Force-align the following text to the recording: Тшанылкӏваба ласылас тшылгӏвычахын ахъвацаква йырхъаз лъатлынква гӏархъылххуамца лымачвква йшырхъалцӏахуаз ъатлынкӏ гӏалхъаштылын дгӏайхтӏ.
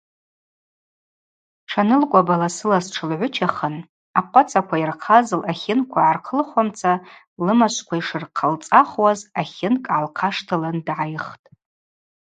Тшанылкӏваба 1.65 2.35
ласылас 2.41 2.85
тшылгӏвычахын 2.91 3.75
ахъвацаква 4.19 4.75
йырхъаз 4.79 5.27
лъатлынква 5.39 5.99
гӏархъылххуамца 6.07 6.91
лымачвква 7.45 7.95
йшырхъалцӏахуаз 7.99 9.19
ъатлынкӏ 9.39 9.83
гӏалхъаштылын 9.91 10.77
дгӏайхтӏ. 10.85 11.45